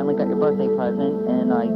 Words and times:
finally 0.00 0.16
got 0.16 0.32
your 0.32 0.40
birthday 0.40 0.64
present, 0.80 1.28
and 1.28 1.52
I, 1.52 1.68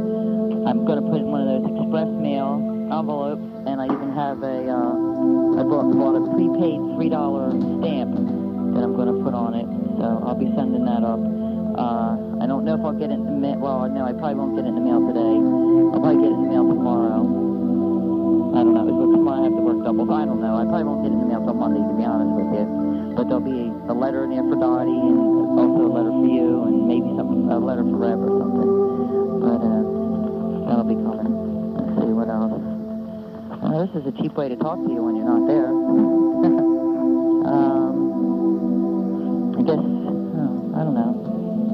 I'm 0.65 0.81
going 0.81 0.97
to 0.97 1.05
put 1.05 1.21
in 1.21 1.29
one 1.29 1.45
of 1.45 1.61
those 1.61 1.77
express 1.77 2.09
mail 2.09 2.57
envelopes, 2.89 3.45
and 3.69 3.77
I 3.77 3.85
even 3.85 4.17
have 4.17 4.41
a, 4.41 4.65
uh, 4.65 5.61
I 5.61 5.61
bought, 5.61 5.93
bought 5.93 6.17
a 6.17 6.25
prepaid 6.33 6.81
three 6.97 7.13
dollar 7.13 7.53
stamp 7.53 8.17
that 8.73 8.81
I'm 8.81 8.97
going 8.97 9.13
to 9.13 9.21
put 9.21 9.37
on 9.37 9.53
it. 9.53 9.69
So 10.01 10.25
I'll 10.25 10.33
be 10.33 10.49
sending 10.57 10.89
that 10.89 11.05
up. 11.05 11.21
Uh, 11.77 12.41
I 12.41 12.49
don't 12.49 12.65
know 12.65 12.73
if 12.73 12.81
I'll 12.81 12.97
get 12.97 13.13
it 13.13 13.21
in 13.21 13.29
the 13.29 13.37
mail. 13.37 13.61
Well, 13.61 13.85
no, 13.93 14.09
I 14.09 14.13
probably 14.17 14.41
won't 14.41 14.57
get 14.57 14.65
it 14.65 14.73
in 14.73 14.75
the 14.81 14.81
mail 14.81 15.05
today. 15.05 15.37
I'll 15.93 16.01
probably 16.01 16.25
get 16.25 16.33
it 16.33 16.37
in 16.41 16.49
the 16.49 16.53
mail 16.57 16.65
tomorrow. 16.65 17.21
I 18.57 18.65
don't 18.65 18.73
know. 18.73 18.89
But 18.89 19.21
tomorrow 19.21 19.37
I 19.37 19.43
have 19.45 19.53
to 19.53 19.61
work 19.61 19.85
double. 19.85 20.09
I 20.09 20.25
don't 20.25 20.41
know. 20.41 20.57
I 20.57 20.65
probably 20.65 20.89
won't 20.89 21.05
get 21.05 21.13
it 21.13 21.21
in 21.21 21.21
the 21.21 21.29
mail 21.29 21.45
till 21.45 21.53
Monday, 21.53 21.77
to 21.77 21.93
be 21.93 22.09
honest 22.09 22.33
with 22.33 22.49
you. 22.57 22.65
But 23.13 23.29
there'll 23.29 23.45
be 23.45 23.64
a 23.87 23.93
letter 23.93 24.23
in 24.25 24.31
Dottie 24.33 24.89
and 24.89 25.59
also 25.59 25.85
a 25.85 25.93
letter 25.93 26.09
for 26.09 26.25
you 26.25 26.63
and 26.65 26.87
maybe 26.87 27.05
some 27.17 27.49
a 27.51 27.59
letter 27.59 27.83
for 27.83 27.97
Reb 28.01 28.17
or 28.17 28.33
something. 28.41 28.71
But 29.45 29.61
uh, 29.61 29.81
that'll 30.65 30.89
be 30.89 30.97
coming. 30.97 31.29
Let's 31.77 31.93
see 32.01 32.09
what 32.09 32.25
else. 32.25 32.57
Uh, 33.61 33.85
this 33.85 33.93
is 34.01 34.07
a 34.09 34.13
cheap 34.17 34.33
way 34.33 34.49
to 34.49 34.55
talk 34.57 34.81
to 34.81 34.89
you 34.89 35.05
when 35.05 35.15
you're 35.15 35.29
not 35.29 35.45
there. 35.45 35.69
um, 37.45 37.93
I 39.53 39.61
guess 39.61 39.77
oh, 39.77 40.73
I 40.73 40.81
don't 40.81 40.97
know. 40.97 41.13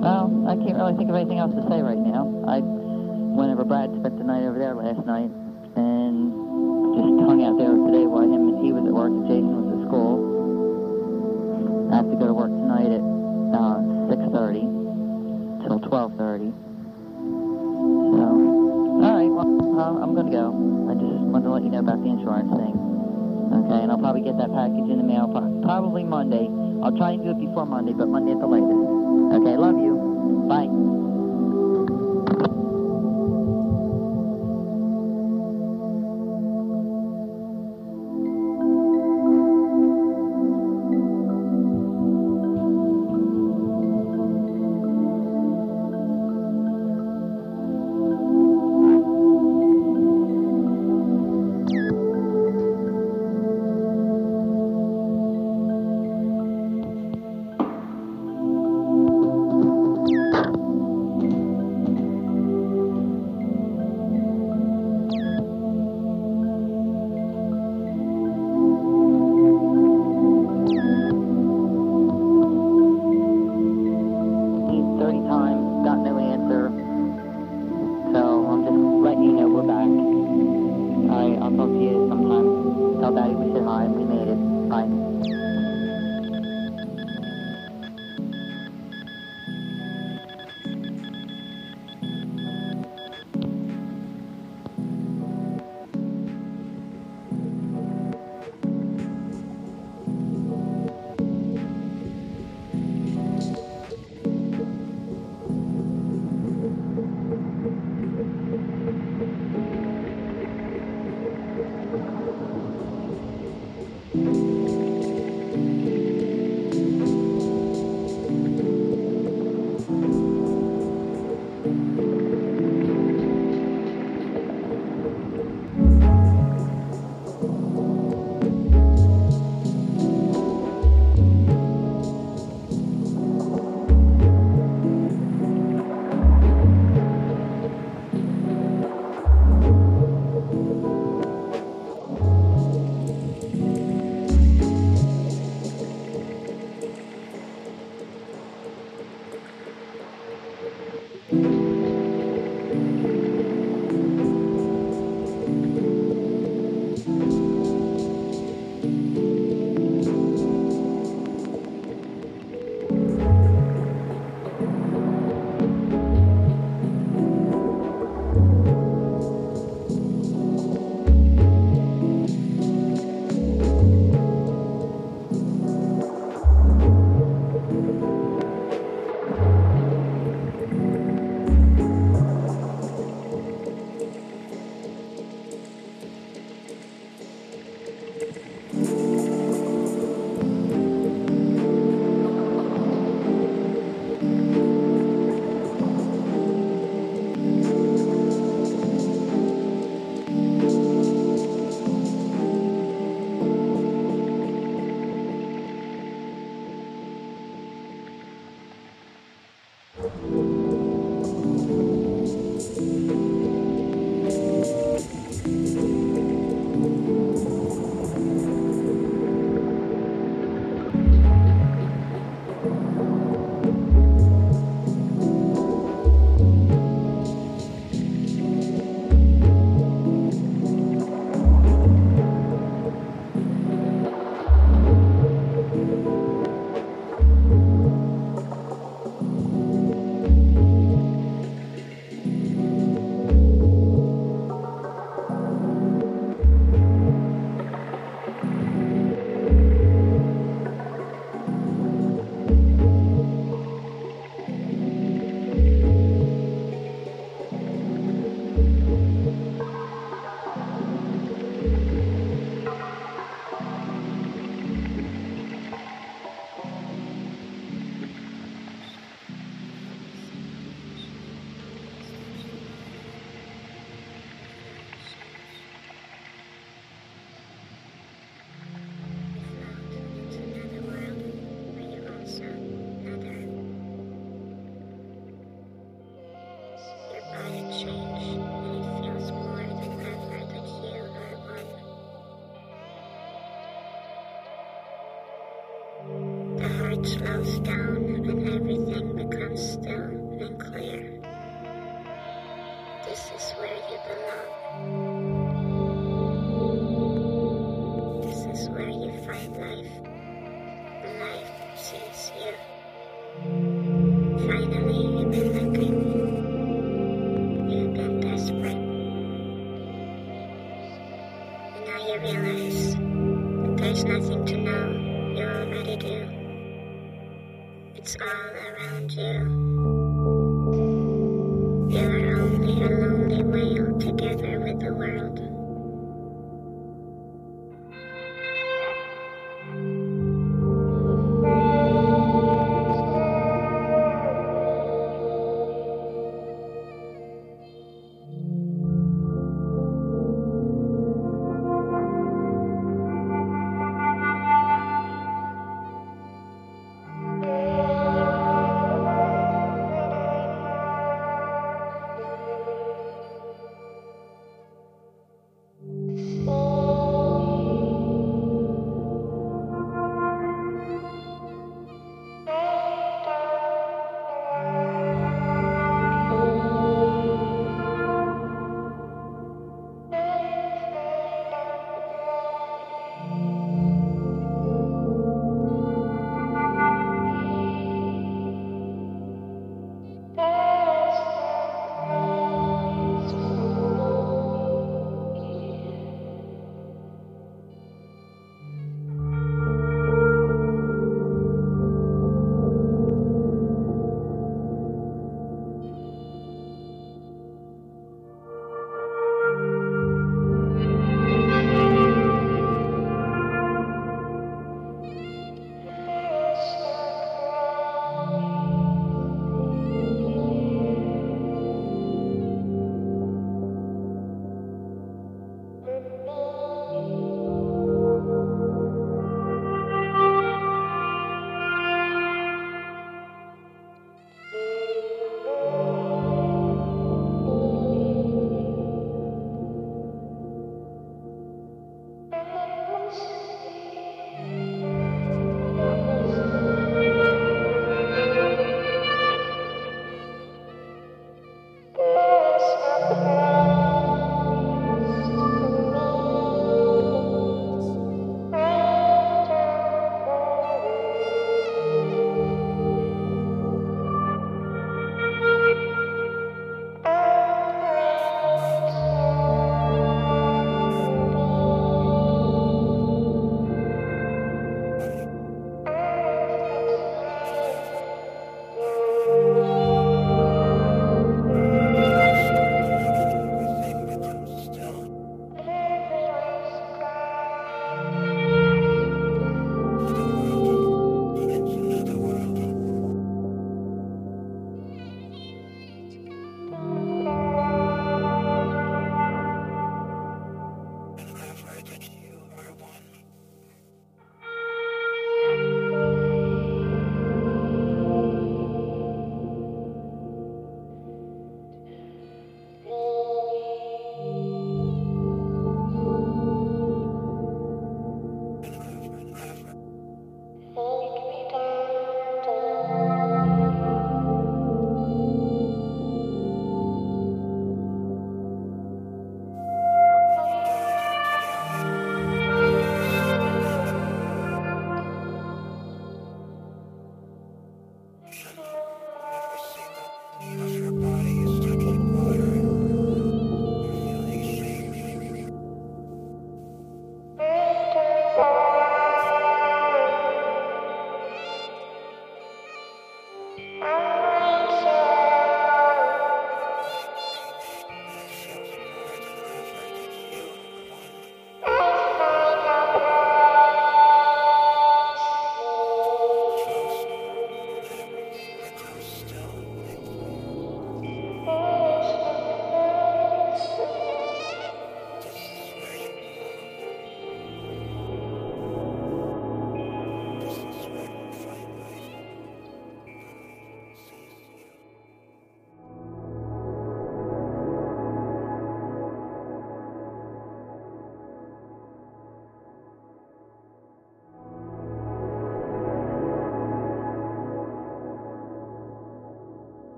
Well, 0.00 0.48
I 0.48 0.56
can't 0.56 0.80
really 0.80 0.96
think 0.96 1.10
of 1.10 1.16
anything 1.16 1.38
else 1.38 1.52
to 1.52 1.62
say 1.68 1.82
right 1.84 2.00
now. 2.00 2.24
I 2.48 2.64
went 2.64 3.52
over 3.52 3.64
Brad 3.64 3.92
spent 4.00 4.16
the 4.16 4.24
night 4.24 4.48
over 4.48 4.58
there 4.58 4.72
last 4.72 5.04
night 5.04 5.28
and 5.76 6.32
just 6.96 7.20
hung 7.20 7.44
out 7.44 7.58
there 7.60 7.76
today 7.84 8.08
while 8.08 8.24
him 8.24 8.48
and 8.48 8.64
he 8.64 8.72
was 8.72 8.88
at 8.88 8.96
work 8.96 9.12
and 9.12 9.28
Jason 9.28 9.52
was 9.52 9.76
at 9.76 9.84
school. 9.92 10.27
Wanted 21.28 21.44
to 21.44 21.52
let 21.52 21.62
you 21.62 21.70
know 21.70 21.80
about 21.84 22.02
the 22.02 22.08
insurance 22.08 22.50
thing. 22.50 22.76
Okay, 23.48 23.80
and 23.82 23.92
I'll 23.92 23.98
probably 23.98 24.22
get 24.22 24.36
that 24.36 24.52
package 24.52 24.88
in 24.88 24.98
the 24.98 25.04
mail 25.04 25.28
probably 25.62 26.04
Monday. 26.04 26.48
I'll 26.82 26.96
try 26.96 27.12
and 27.12 27.22
do 27.22 27.30
it 27.30 27.38
before 27.38 27.66
Monday, 27.66 27.92
but 27.92 28.08
Monday 28.08 28.32
at 28.32 28.40
the 28.40 28.46
latest. 28.46 28.84
Okay, 29.40 29.56
love 29.56 29.76
you. 29.76 29.96
Bye. 30.48 31.07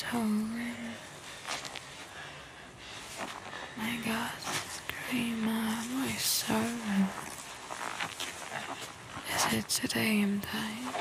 Is 0.00 0.06
holding. 0.06 0.76
My 3.76 3.96
God, 4.04 4.30
scream 4.68 5.44
my 5.44 6.08
sorrow. 6.16 7.08
Is 9.34 9.52
it 9.52 9.68
today 9.68 10.22
I'm 10.22 10.40
dying? 10.40 10.94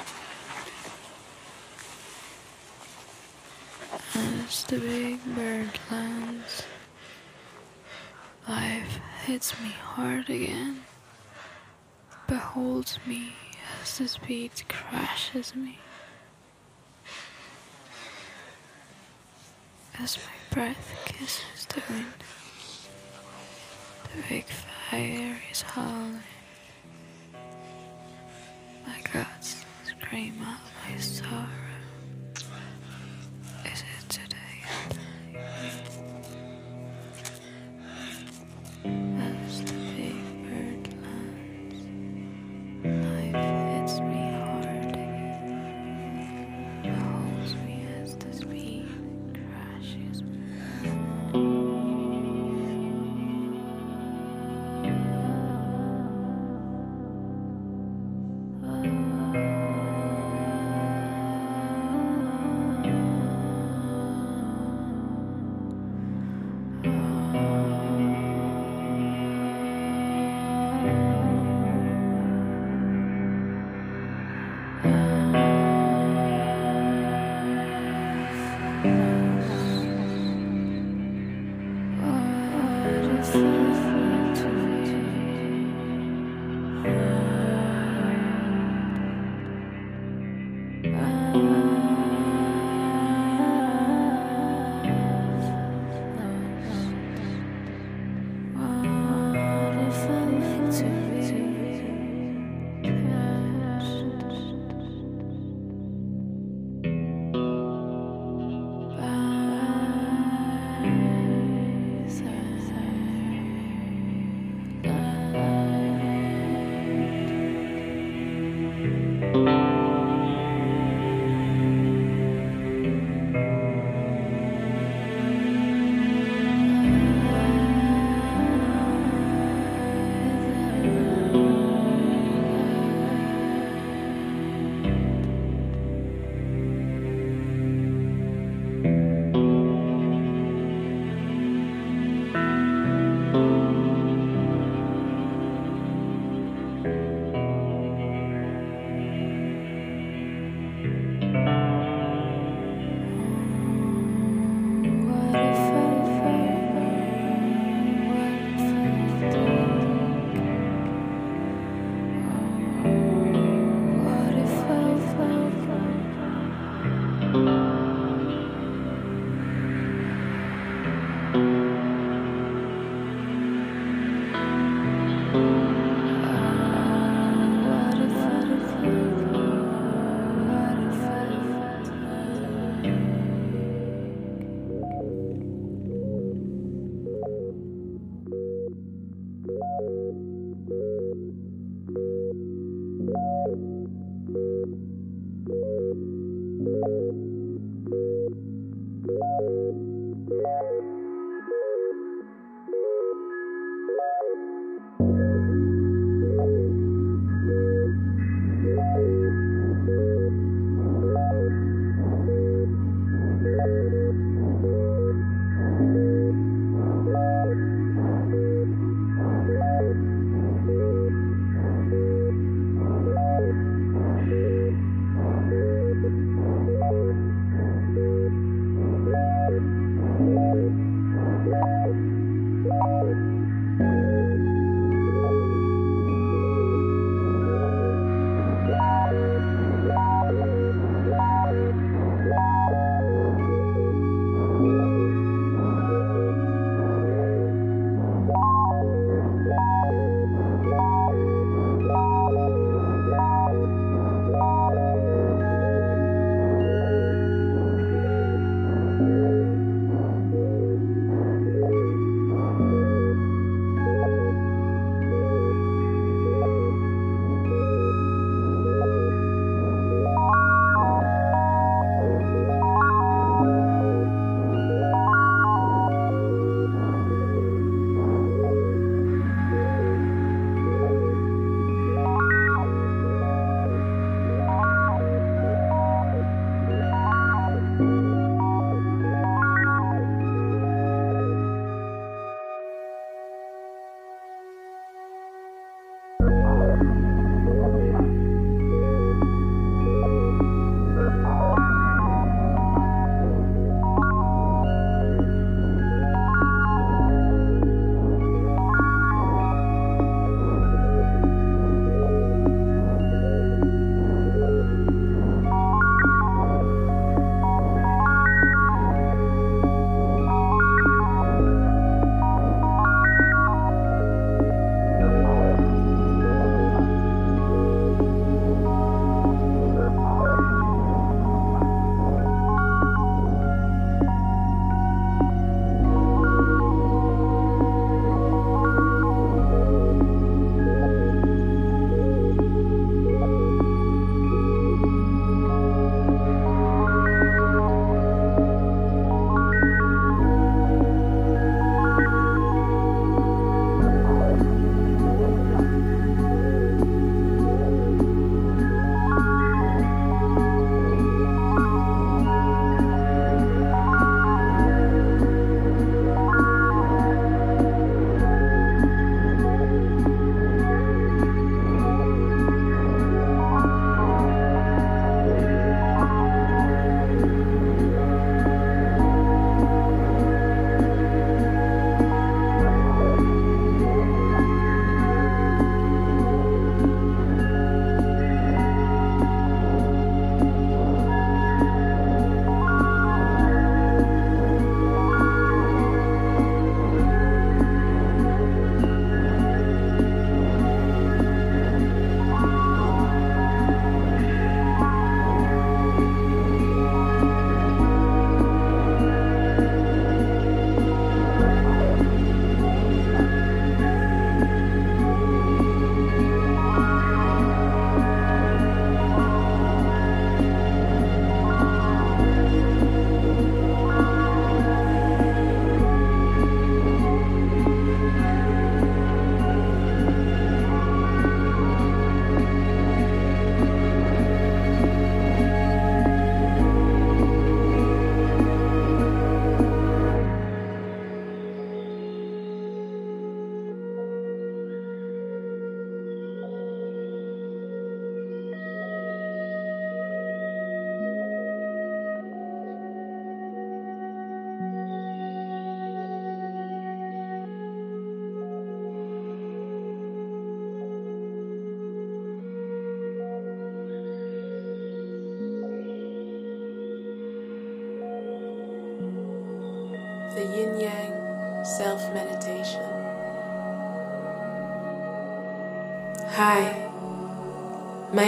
As 4.16 4.64
the 4.66 4.80
big 4.80 5.24
bird 5.36 5.80
lands, 5.92 6.64
life 8.48 9.00
hits 9.26 9.54
me 9.62 9.70
hard 9.70 10.30
again. 10.30 10.82
Beholds 12.28 13.00
me 13.06 13.34
as 13.82 13.98
the 13.98 14.08
speed 14.08 14.52
crashes 14.68 15.56
me. 15.56 15.80
As 20.02 20.18
my 20.18 20.56
breath 20.56 20.96
kisses 21.06 21.66
the 21.68 21.82
wind, 21.90 22.06
the 24.04 24.22
big 24.30 24.46
fire 24.46 25.38
is 25.52 25.62
howling. 25.62 26.24
My 28.88 29.02
guts 29.12 29.66
scream 29.86 30.42
out 30.42 30.62
my 30.88 30.98
sorrow. 31.00 31.59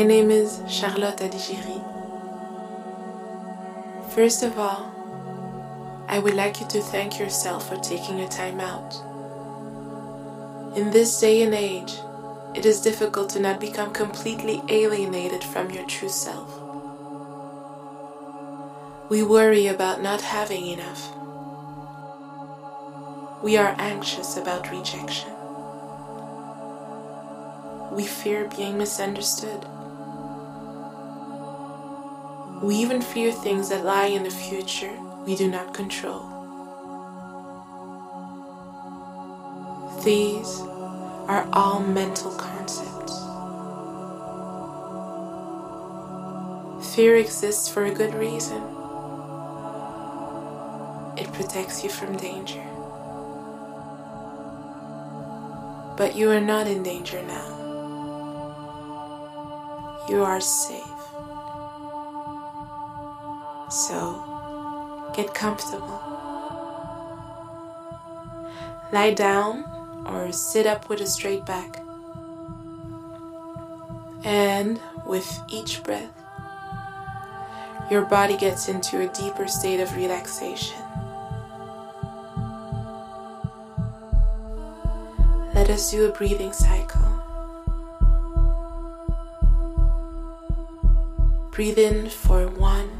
My 0.01 0.07
name 0.07 0.31
is 0.31 0.59
Charlotte 0.67 1.17
Adigéry. 1.17 1.79
First 4.15 4.41
of 4.41 4.57
all, 4.57 4.91
I 6.07 6.17
would 6.17 6.33
like 6.33 6.59
you 6.59 6.67
to 6.69 6.81
thank 6.81 7.19
yourself 7.19 7.69
for 7.69 7.77
taking 7.77 8.17
your 8.17 8.27
time 8.27 8.59
out. 8.59 8.95
In 10.75 10.89
this 10.89 11.19
day 11.19 11.43
and 11.43 11.53
age, 11.53 11.93
it 12.55 12.65
is 12.65 12.81
difficult 12.81 13.29
to 13.29 13.39
not 13.39 13.59
become 13.59 13.93
completely 13.93 14.63
alienated 14.69 15.43
from 15.43 15.69
your 15.69 15.85
true 15.85 16.09
self. 16.09 16.49
We 19.07 19.21
worry 19.21 19.67
about 19.67 20.01
not 20.01 20.21
having 20.21 20.65
enough. 20.65 21.11
We 23.43 23.55
are 23.55 23.75
anxious 23.77 24.35
about 24.35 24.71
rejection. 24.71 25.29
We 27.91 28.07
fear 28.07 28.49
being 28.57 28.79
misunderstood. 28.79 29.63
We 32.61 32.75
even 32.75 33.01
fear 33.01 33.31
things 33.31 33.69
that 33.69 33.83
lie 33.83 34.05
in 34.05 34.21
the 34.23 34.29
future 34.29 34.93
we 35.25 35.35
do 35.35 35.49
not 35.49 35.73
control. 35.73 36.21
These 40.03 40.61
are 41.27 41.47
all 41.53 41.79
mental 41.79 42.31
concepts. 42.31 43.17
Fear 46.95 47.15
exists 47.15 47.67
for 47.67 47.85
a 47.85 47.93
good 47.93 48.13
reason. 48.13 48.61
It 51.17 51.31
protects 51.33 51.83
you 51.83 51.89
from 51.89 52.15
danger. 52.17 52.63
But 55.97 56.15
you 56.15 56.29
are 56.29 56.41
not 56.41 56.67
in 56.67 56.83
danger 56.83 57.23
now. 57.23 57.47
You 60.09 60.23
are 60.23 60.41
safe. 60.41 60.90
So, 63.71 65.11
get 65.15 65.33
comfortable. 65.33 66.01
Lie 68.91 69.13
down 69.15 69.63
or 70.05 70.33
sit 70.33 70.67
up 70.67 70.89
with 70.89 70.99
a 70.99 71.07
straight 71.07 71.45
back. 71.45 71.81
And 74.25 74.77
with 75.05 75.41
each 75.47 75.83
breath, 75.83 76.11
your 77.89 78.01
body 78.01 78.35
gets 78.35 78.67
into 78.67 78.99
a 78.99 79.07
deeper 79.13 79.47
state 79.47 79.79
of 79.79 79.95
relaxation. 79.95 80.81
Let 85.53 85.69
us 85.69 85.89
do 85.91 86.05
a 86.05 86.11
breathing 86.11 86.51
cycle. 86.51 87.07
Breathe 91.51 91.77
in 91.77 92.09
for 92.09 92.47
one, 92.47 92.90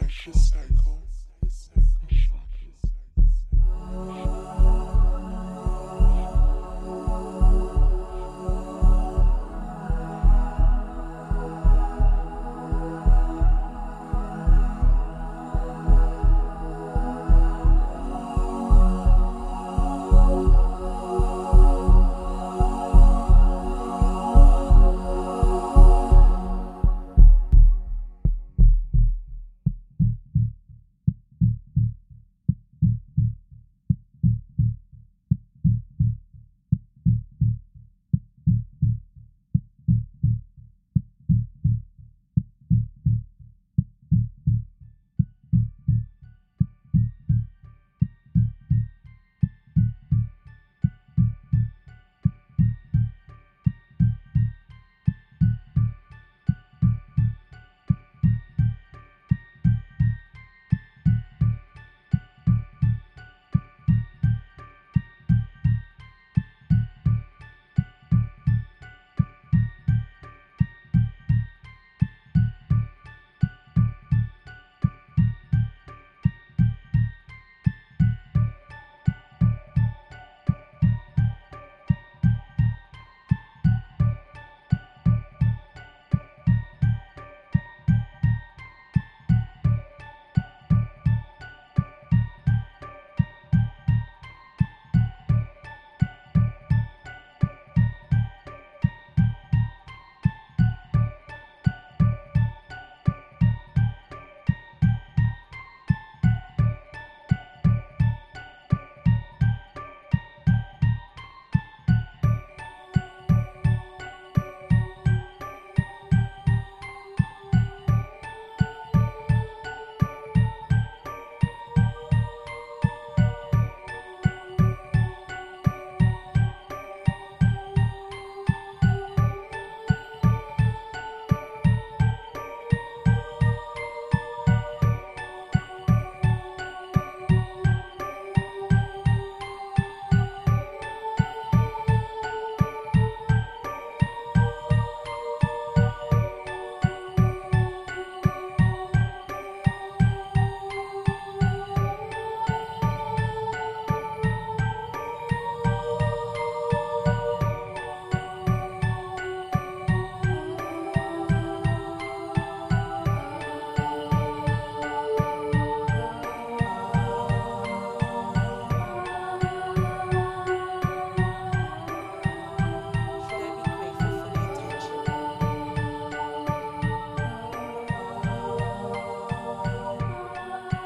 Precious 0.00 0.52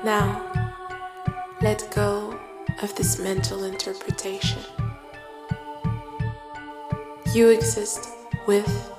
Now, 0.05 0.43
let 1.61 1.89
go 1.95 2.39
of 2.83 2.95
this 2.97 3.19
mental 3.21 3.65
interpretation. 3.65 4.61
You 7.33 7.51
exist 7.51 8.09
with 8.47 8.91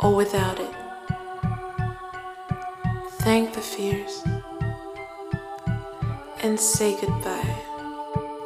or 0.00 0.14
without 0.14 0.60
it. 0.60 0.74
Thank 3.22 3.54
the 3.54 3.60
fears 3.60 4.22
and 6.42 6.60
say 6.60 6.94
goodbye. 7.00 7.56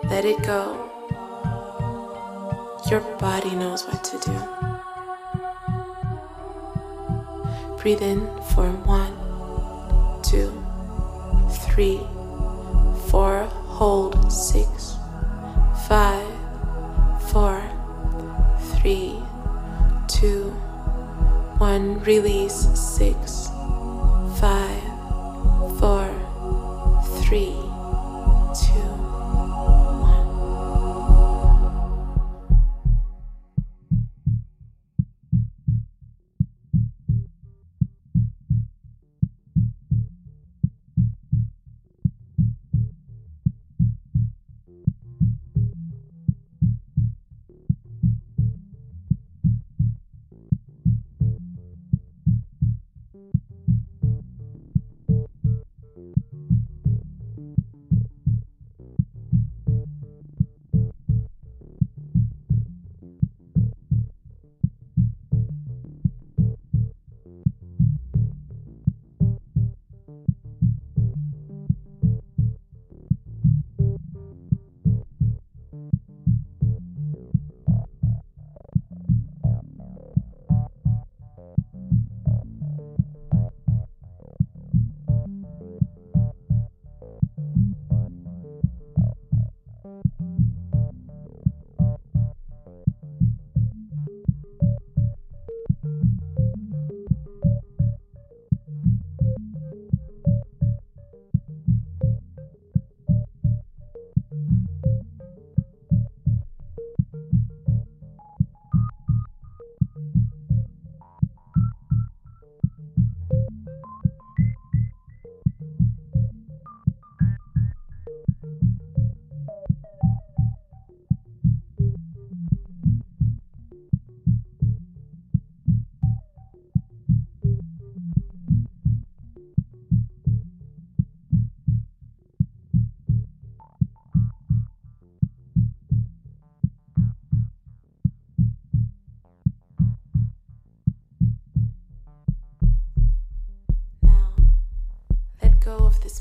Let 0.04 0.24
it 0.24 0.40
go. 0.42 0.88
Your 2.88 3.00
body 3.18 3.54
knows 3.56 3.84
what 3.86 4.02
to 4.04 4.18
do. 4.18 4.32
Breathe 7.82 8.02
in 8.02 8.20
for 8.54 8.70
one, 8.86 9.09
three, 11.80 12.09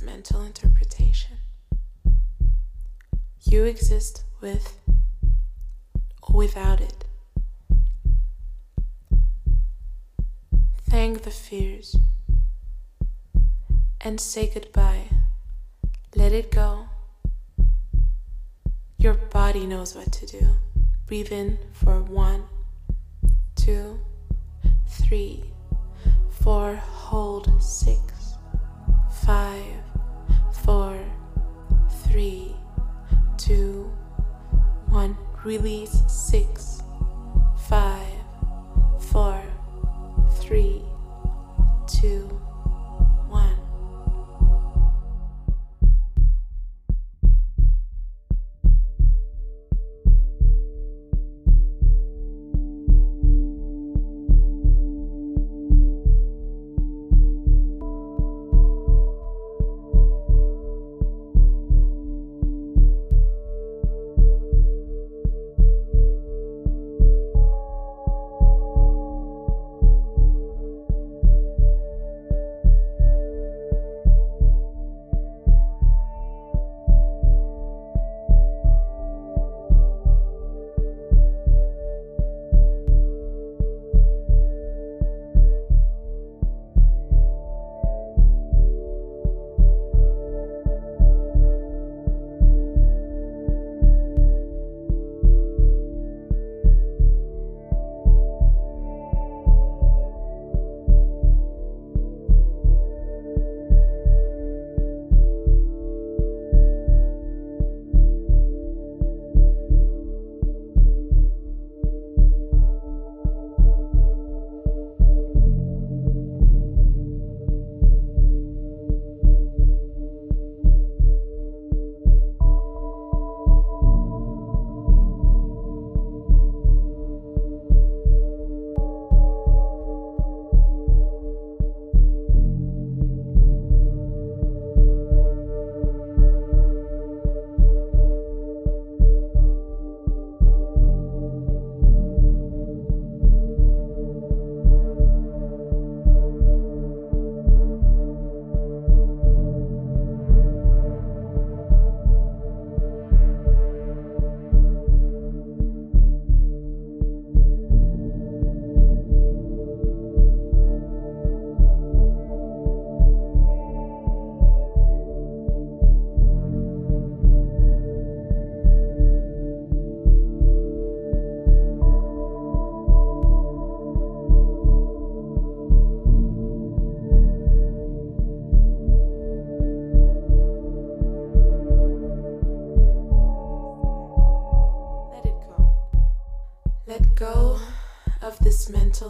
mental 0.02 0.42
interpretation. 0.42 1.38
You 3.44 3.64
exist 3.64 4.24
with 4.42 4.80
or 6.22 6.36
without 6.36 6.82
it. 6.82 7.06
Thank 10.90 11.24
the 11.24 11.32
fears 11.32 11.96
and 14.02 14.20
say 14.20 14.50
goodbye. 14.54 15.10
Let 16.16 16.32
it 16.32 16.52
go. 16.52 16.88
Your 18.98 19.14
body 19.14 19.66
knows 19.66 19.96
what 19.96 20.12
to 20.14 20.26
do. 20.26 20.56
Breathe 21.06 21.32
in 21.32 21.58
for 21.74 22.02
one, 22.02 22.44
two, 23.56 24.00
three, 24.88 25.44
four, 26.30 26.76
hold 26.76 27.62
six, 27.62 28.02
five, 29.24 29.79
release 35.50 36.04
six, 36.08 36.59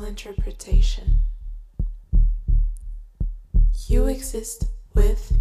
interpretation. 0.10 1.20
You 3.88 4.08
exist 4.08 4.66
with 4.96 5.38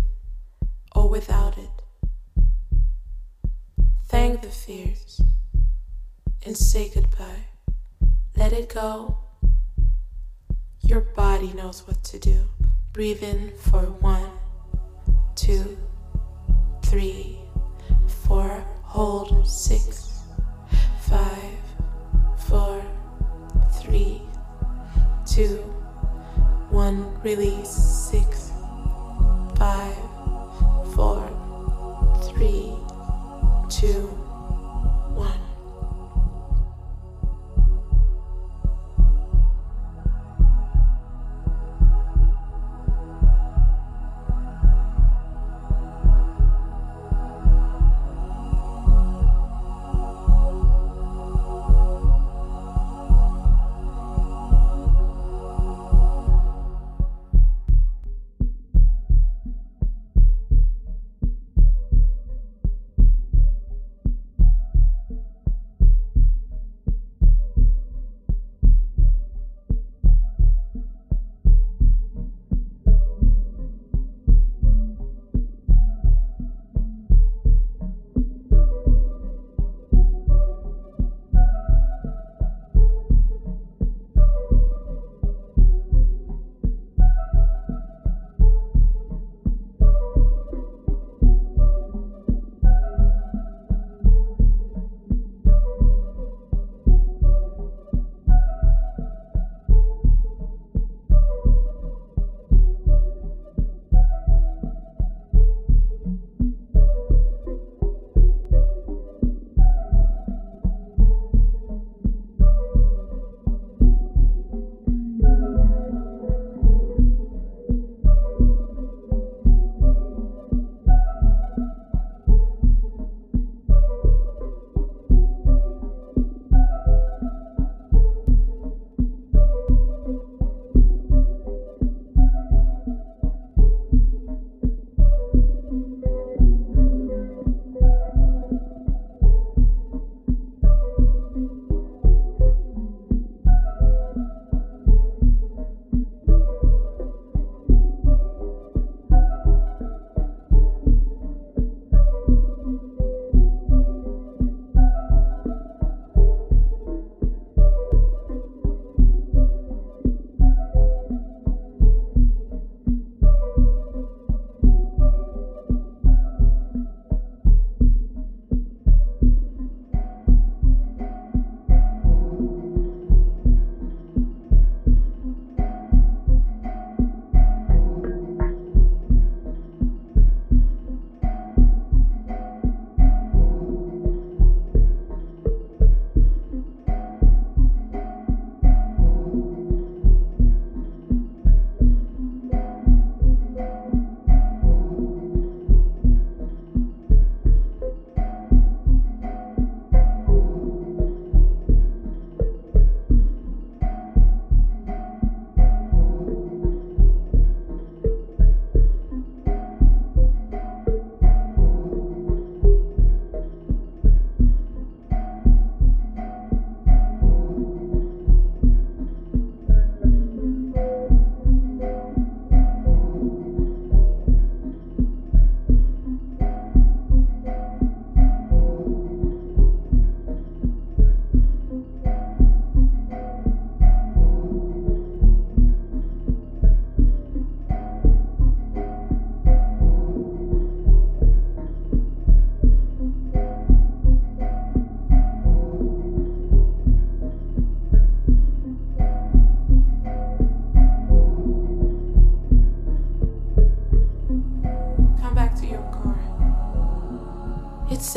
or 0.94 1.08
without 1.08 1.56
it. 1.58 1.70
Thank 4.06 4.42
the 4.42 4.50
fears 4.50 5.20
and 6.44 6.56
say 6.56 6.90
goodbye. 6.94 7.46
Let 8.36 8.52
it 8.52 8.68
go. 8.72 9.18
Your 10.82 11.00
body 11.00 11.52
knows 11.54 11.86
what 11.86 12.04
to 12.04 12.18
do. 12.18 12.38
Breathe 12.92 13.22
in 13.22 13.52
for 13.56 13.80
one, 13.80 14.30
two, 15.34 15.78
three, 16.84 17.38
four. 18.06 18.64
Hold 18.82 19.46
six, 19.46 20.07
Release 27.28 27.88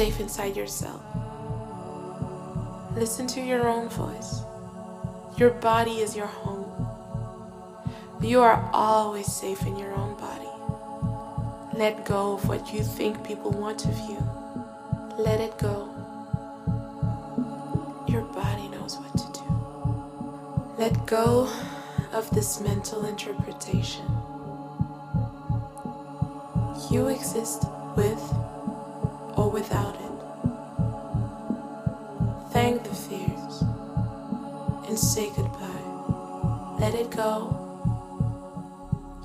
safe 0.02 0.20
inside 0.20 0.58
yourself. 0.58 0.99
Listen 2.95 3.28
to 3.28 3.39
your 3.39 3.68
own 3.68 3.88
voice. 3.88 4.41
Your 5.38 5.52
body 5.52 5.99
is 5.99 6.16
your 6.16 6.26
home. 6.26 6.72
You 8.20 8.41
are 8.41 8.68
always 8.74 9.32
safe 9.32 9.62
in 9.62 9.78
your 9.78 9.93
own 9.93 10.16
body. 10.18 10.49
Let 11.78 12.04
go 12.04 12.34
of 12.34 12.49
what 12.49 12.74
you 12.74 12.82
think 12.82 13.24
people 13.24 13.52
want 13.52 13.86
of 13.86 13.95
you. 14.10 14.18
Let 15.20 15.39
it 15.39 15.56
go. 15.60 15.88
Your 18.08 18.24
body 18.24 18.70
knows 18.70 18.97
what 18.97 19.16
to 19.22 19.28
do. 19.39 19.45
Let 20.80 21.06
go 21.06 21.47
of 22.12 22.28
this 22.32 22.60
mental 22.60 23.06
interpretation. 23.06 24.08
You 26.89 27.10
exist 27.10 27.66
with 27.95 28.20
without 29.52 29.95
it. 29.95 30.12
Thank 32.52 32.84
the 32.84 32.95
fears 32.95 33.64
and 34.88 34.97
say 34.97 35.30
goodbye. 35.36 36.78
Let 36.80 36.95
it 36.95 37.12
go. 37.12 37.58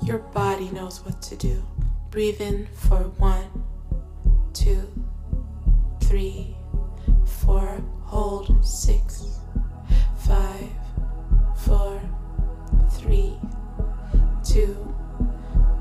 Your 0.03 0.19
body 0.19 0.69
knows 0.71 1.03
what 1.03 1.21
to 1.23 1.35
do. 1.35 1.63
Breathe 2.11 2.41
in 2.41 2.67
for 2.73 3.03
one, 3.17 3.63
two, 4.53 4.87
three, 6.01 6.55
four, 7.25 7.81
hold 8.03 8.65
six, 8.65 9.39
five, 10.25 10.69
four, 11.57 12.01
three, 12.91 13.33
two, 14.43 14.73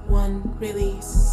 one, 0.09 0.57
release. 0.59 1.26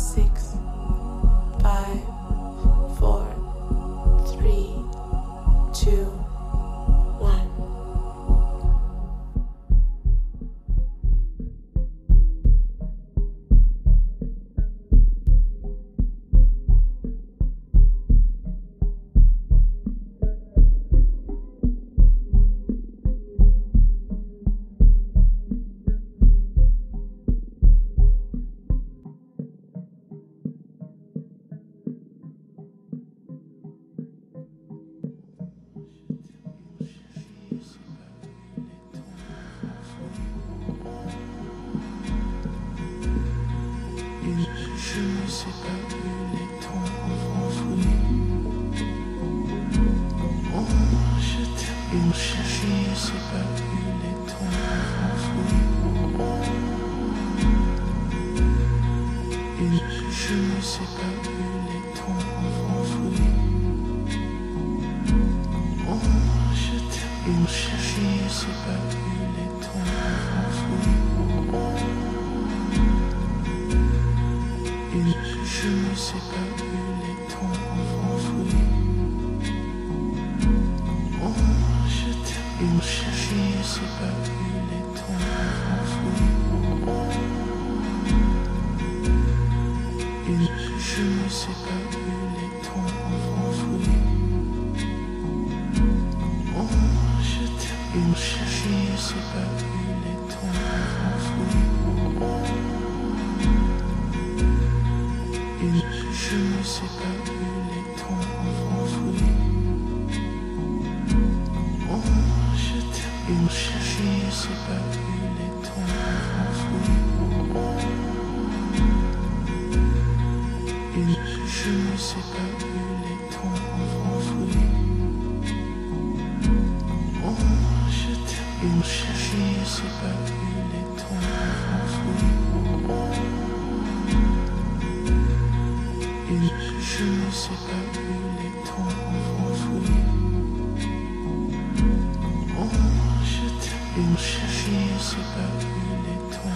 Une 143.96 144.18
cheville 144.18 144.98
c'est 145.00 145.18
pas 145.18 145.54
une 145.62 146.06
étoile 146.16 146.52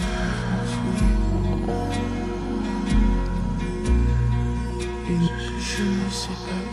enfouie. 0.58 1.14
Une 5.08 5.28
pas 6.46 6.64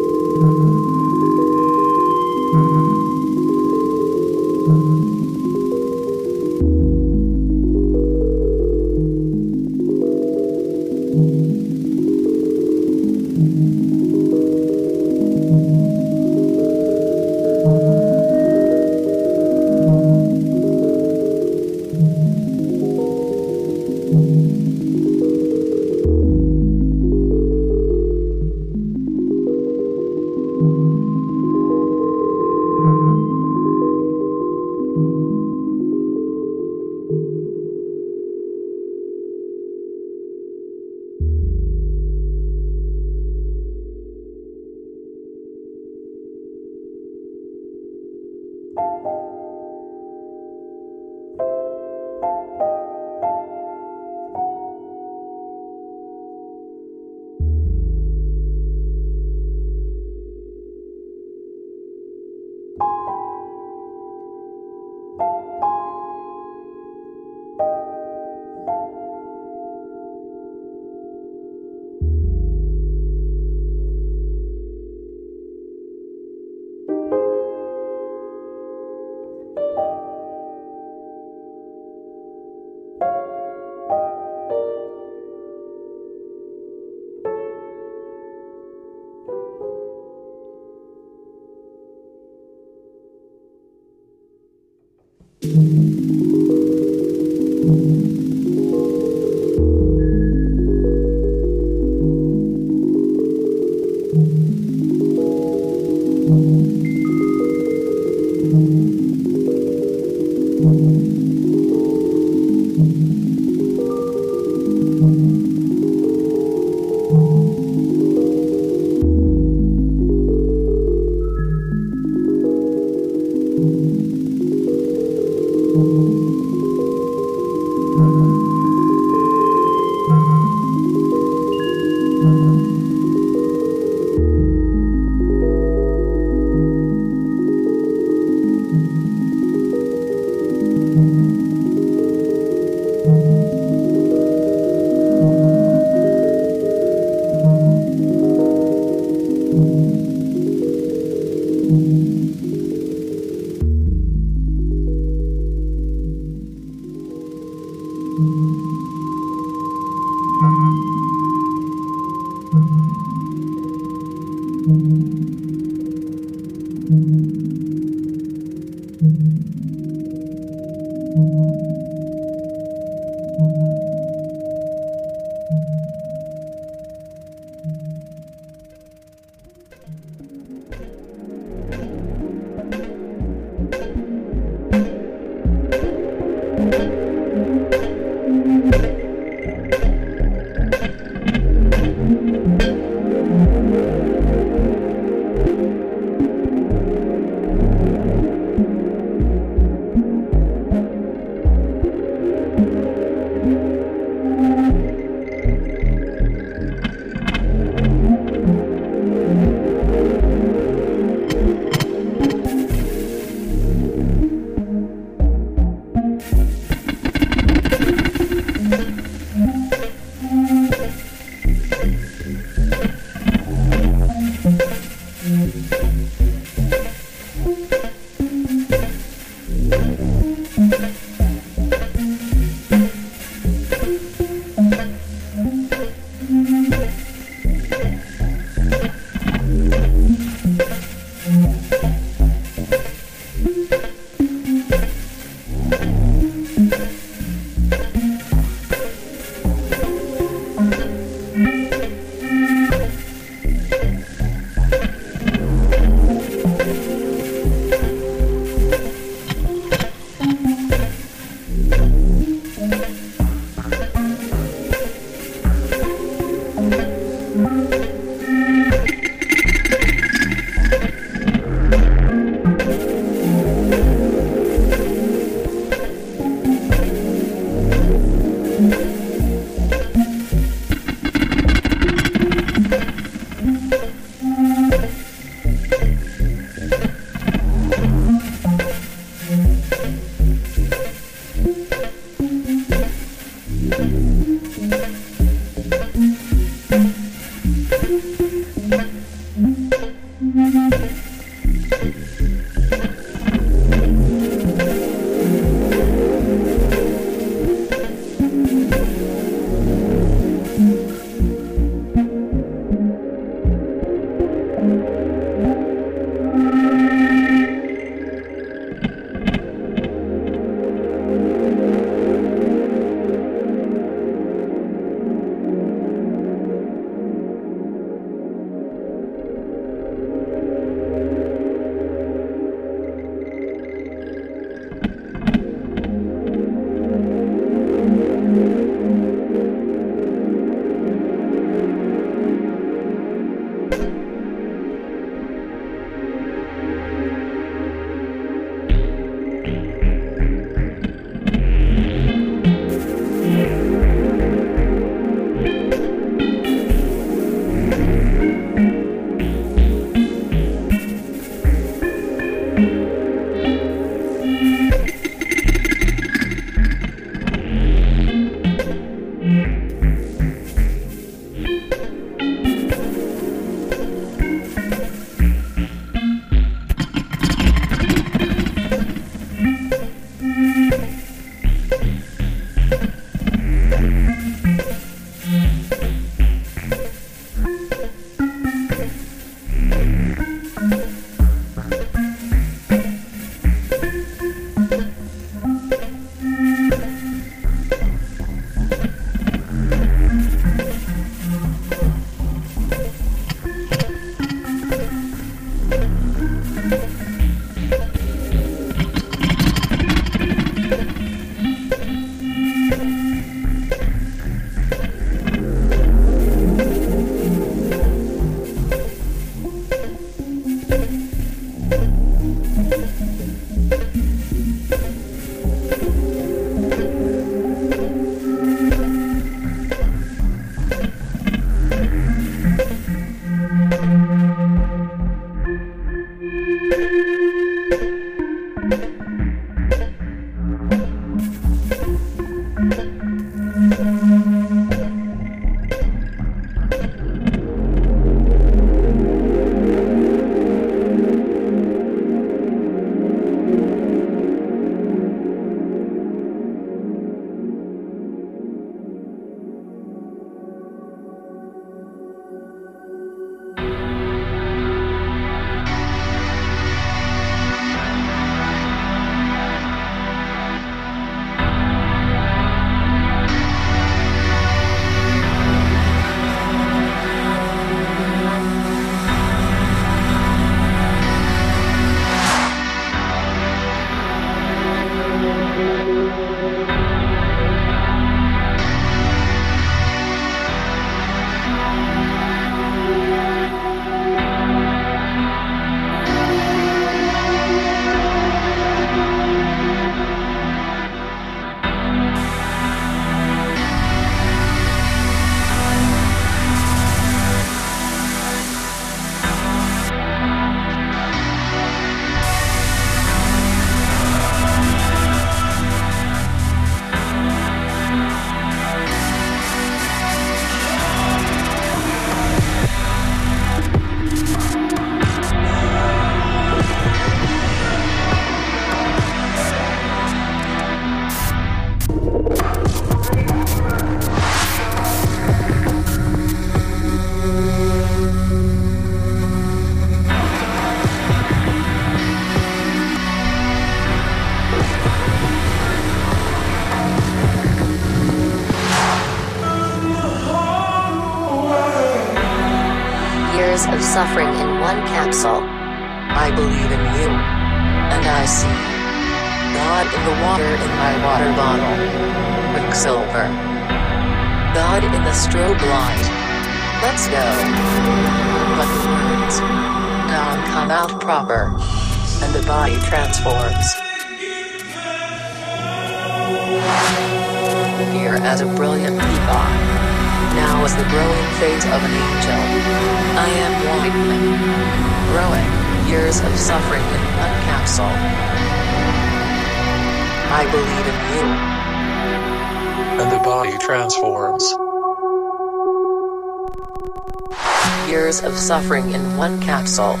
capsule. 599.76 600.00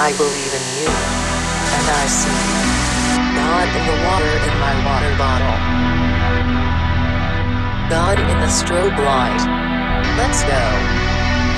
I 0.00 0.12
believe 0.16 0.52
in 0.56 0.64
you. 0.80 0.88
And 0.88 1.86
I 1.92 2.04
see 2.08 2.40
God 3.36 3.68
in 3.68 3.84
the 3.84 3.98
water 4.08 4.32
in 4.48 4.54
my 4.58 4.74
water 4.88 5.12
bottle. 5.20 5.56
God 7.90 8.16
in 8.18 8.38
the 8.40 8.48
strobe 8.48 8.96
light. 8.96 9.44
Let's 10.16 10.40
go. 10.48 10.62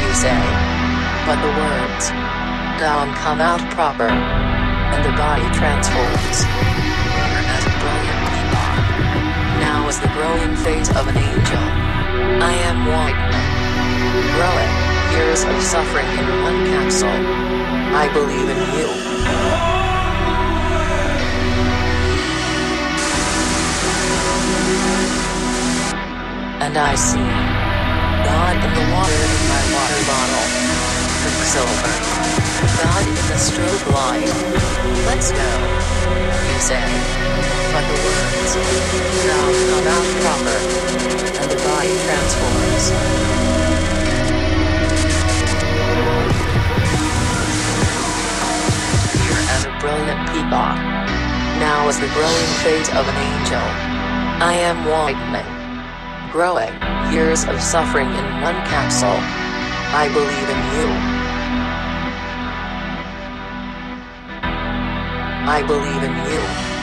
You 0.03 0.11
say. 0.15 0.43
But 1.27 1.39
the 1.43 1.53
words 1.55 2.11
don't 2.83 3.15
come 3.23 3.41
out 3.41 3.63
proper. 3.73 4.11
And 4.11 5.05
the 5.05 5.15
body 5.17 5.47
transforms. 5.55 6.39
As 6.43 7.63
a 7.63 7.75
brilliant. 7.79 8.23
Now 9.63 9.89
is 9.89 10.01
the 10.01 10.09
growing 10.09 10.57
phase 10.57 10.91
of 10.91 11.07
an 11.07 11.17
angel. 11.17 11.67
I 12.43 12.53
am 12.67 12.87
widening. 12.87 13.47
Growing. 14.35 14.86
Years 15.17 15.45
of 15.45 15.63
suffering 15.63 16.07
in 16.07 16.27
one 16.43 16.67
capsule. 16.67 17.09
I 17.09 18.07
believe 18.13 18.49
in 18.55 18.61
you. 18.77 18.89
And 26.61 26.77
I 26.77 26.95
see 26.97 27.17
God 28.29 28.57
in 28.61 28.73
the 28.77 28.85
water 28.93 29.21
in 29.25 29.43
my 29.49 29.63
water 29.73 30.01
bottle. 30.05 30.47
Quicksilver. 31.25 31.97
God 32.77 33.05
in 33.09 33.15
the 33.33 33.39
strobe 33.41 33.87
light. 33.97 34.29
Let's 35.09 35.33
go. 35.33 35.51
You 36.45 36.61
say. 36.61 36.85
But 37.73 37.85
the 37.89 37.97
words 38.05 38.53
now 39.25 39.47
come 39.71 39.87
out 39.97 40.09
proper. 40.21 40.59
And 41.41 41.51
the 41.51 41.57
body 41.65 41.95
transforms. 42.05 43.56
Brilliant 49.87 50.19
peacock. 50.31 50.75
Now 51.63 51.87
is 51.89 51.99
the 52.01 52.09
growing 52.09 52.51
fate 52.67 52.91
of 52.99 53.07
an 53.07 53.19
angel. 53.31 53.67
I 54.43 54.55
am 54.59 54.85
widening. 54.85 55.47
Growing. 56.33 56.75
Years 57.15 57.45
of 57.45 57.63
suffering 57.63 58.09
in 58.09 58.27
one 58.43 58.59
capsule. 58.67 59.21
I 59.95 60.09
believe 60.13 60.49
in 60.55 60.61
you. 60.75 60.87
I 65.47 65.63
believe 65.63 66.03
in 66.03 66.15
you. 66.33 66.76